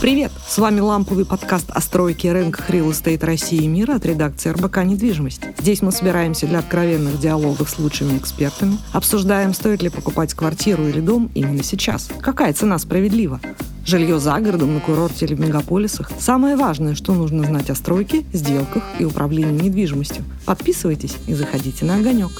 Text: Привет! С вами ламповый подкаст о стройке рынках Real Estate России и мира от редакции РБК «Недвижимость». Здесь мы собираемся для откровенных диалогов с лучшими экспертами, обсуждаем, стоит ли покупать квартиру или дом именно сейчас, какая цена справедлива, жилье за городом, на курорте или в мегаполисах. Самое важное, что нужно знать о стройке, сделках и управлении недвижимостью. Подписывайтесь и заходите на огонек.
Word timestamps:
Привет! 0.00 0.30
С 0.46 0.58
вами 0.58 0.78
ламповый 0.78 1.26
подкаст 1.26 1.70
о 1.70 1.80
стройке 1.80 2.30
рынках 2.30 2.70
Real 2.70 2.88
Estate 2.90 3.24
России 3.26 3.64
и 3.64 3.66
мира 3.66 3.96
от 3.96 4.06
редакции 4.06 4.50
РБК 4.50 4.84
«Недвижимость». 4.84 5.40
Здесь 5.58 5.82
мы 5.82 5.90
собираемся 5.90 6.46
для 6.46 6.60
откровенных 6.60 7.18
диалогов 7.18 7.68
с 7.68 7.80
лучшими 7.80 8.16
экспертами, 8.16 8.78
обсуждаем, 8.92 9.52
стоит 9.52 9.82
ли 9.82 9.88
покупать 9.88 10.34
квартиру 10.34 10.86
или 10.86 11.00
дом 11.00 11.32
именно 11.34 11.64
сейчас, 11.64 12.10
какая 12.20 12.52
цена 12.52 12.78
справедлива, 12.78 13.40
жилье 13.84 14.20
за 14.20 14.38
городом, 14.38 14.74
на 14.74 14.80
курорте 14.80 15.26
или 15.26 15.34
в 15.34 15.40
мегаполисах. 15.40 16.12
Самое 16.20 16.54
важное, 16.54 16.94
что 16.94 17.12
нужно 17.12 17.42
знать 17.42 17.68
о 17.68 17.74
стройке, 17.74 18.24
сделках 18.32 18.84
и 19.00 19.04
управлении 19.04 19.64
недвижимостью. 19.64 20.24
Подписывайтесь 20.46 21.16
и 21.26 21.34
заходите 21.34 21.84
на 21.84 21.96
огонек. 21.96 22.30